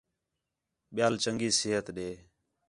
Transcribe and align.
ٻِیال 0.95 1.13
چَنڳی 1.23 1.49
صِحت 1.59 1.85
ݙے 1.95 2.09